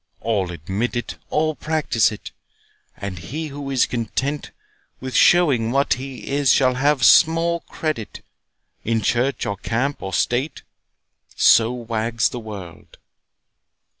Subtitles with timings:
[0.19, 2.31] —All admit it, All practise it;
[2.97, 4.49] and he who is content
[4.99, 8.21] With showing what he is, shall have small credit
[8.83, 12.97] In church, or camp, or state—So wags the world.